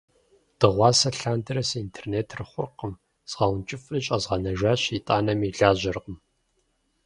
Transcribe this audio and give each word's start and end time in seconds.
Дыгъуасэ 0.59 1.09
лъандэрэ 1.19 1.63
си 1.69 1.77
интернетыр 1.85 2.41
хъуркъым. 2.49 2.93
Згъэункӏыфӏри 3.29 3.99
щӏэзгъанэжащ, 4.05 4.81
итӏанэми 4.97 5.49
лажьэркъым. 5.57 6.17